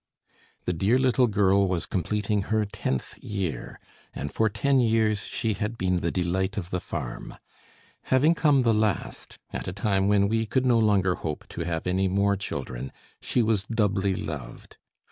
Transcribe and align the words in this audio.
The 0.65 0.73
dear 0.73 0.97
little 0.97 1.27
girl 1.27 1.67
was 1.67 1.85
completing 1.85 2.41
her 2.49 2.65
tenth 2.65 3.19
year, 3.19 3.79
and 4.15 4.33
for 4.33 4.49
ten 4.49 4.79
years 4.79 5.27
she 5.27 5.53
had 5.53 5.77
been 5.77 5.97
the 5.99 6.09
delight 6.09 6.57
of 6.57 6.71
the 6.71 6.79
farm. 6.79 7.35
Having 8.05 8.33
come 8.33 8.63
the 8.63 8.73
last, 8.73 9.37
at 9.53 9.67
a 9.67 9.73
time 9.73 10.07
when 10.07 10.27
we 10.27 10.47
could 10.47 10.65
no 10.65 10.79
longer 10.79 11.13
hope 11.13 11.47
to 11.49 11.61
have 11.65 11.85
any 11.85 12.07
more 12.07 12.35
children, 12.35 12.91
she 13.21 13.43
was 13.43 13.65
doubly 13.65 14.15
loved. 14.15 14.77